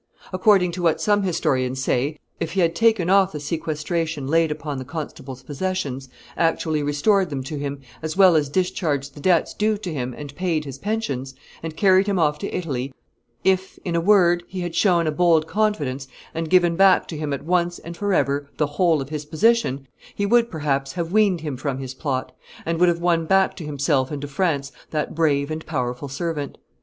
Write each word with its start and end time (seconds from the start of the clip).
According 0.33 0.71
to 0.71 0.81
what 0.81 0.99
some 0.99 1.21
historians 1.21 1.79
say, 1.79 2.17
if 2.39 2.53
he 2.53 2.61
had 2.61 2.73
taken 2.73 3.07
off 3.07 3.33
the 3.33 3.39
sequestration 3.39 4.25
laid 4.27 4.49
upon 4.49 4.79
the 4.79 4.83
constable's 4.83 5.43
possessions, 5.43 6.09
actually 6.35 6.81
restored 6.81 7.29
them 7.29 7.43
to 7.43 7.59
him, 7.59 7.81
as 8.01 8.17
well 8.17 8.35
as 8.35 8.49
discharged 8.49 9.13
the 9.13 9.19
debts 9.19 9.53
due 9.53 9.77
to 9.77 9.93
him 9.93 10.15
and 10.17 10.33
paid 10.33 10.65
his 10.65 10.79
pensions, 10.79 11.35
and 11.61 11.77
carried 11.77 12.07
him 12.07 12.17
off 12.17 12.39
to 12.39 12.47
Italy, 12.51 12.91
if, 13.43 13.77
in 13.85 13.95
a 13.95 14.01
word, 14.01 14.41
he 14.47 14.61
had 14.61 14.73
shown 14.73 15.05
a 15.05 15.11
bold 15.11 15.45
confidence 15.45 16.07
and 16.33 16.49
given 16.49 16.75
back 16.75 17.07
to 17.07 17.15
him 17.15 17.31
at 17.31 17.45
once 17.45 17.77
and 17.77 17.95
forever 17.95 18.49
the 18.57 18.65
whole 18.65 19.03
of 19.03 19.09
his 19.09 19.23
position, 19.23 19.87
he 20.15 20.25
would, 20.25 20.49
perhaps, 20.49 20.93
have 20.93 21.11
weaned 21.11 21.41
him 21.41 21.55
from 21.55 21.77
his 21.77 21.93
plot, 21.93 22.31
and 22.65 22.79
would 22.79 22.89
have 22.89 23.01
won 23.01 23.27
back 23.27 23.55
to 23.55 23.63
himself 23.63 24.09
and 24.09 24.23
to 24.23 24.27
France 24.27 24.71
that 24.89 25.13
brave 25.13 25.51
and 25.51 25.63
powerful 25.67 26.07
servant. 26.09 26.57